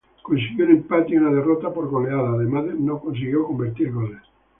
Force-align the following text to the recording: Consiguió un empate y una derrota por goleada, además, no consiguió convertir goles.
Consiguió 0.23 0.65
un 0.65 0.71
empate 0.71 1.13
y 1.13 1.17
una 1.17 1.29
derrota 1.31 1.71
por 1.71 1.87
goleada, 1.87 2.29
además, 2.33 2.65
no 2.79 2.99
consiguió 2.99 3.45
convertir 3.45 3.91
goles. 3.93 4.17